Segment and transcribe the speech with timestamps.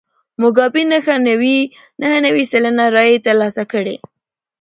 [0.41, 0.83] موګابي
[2.01, 3.95] نهه نوي سلنه رایې ترلاسه کړې.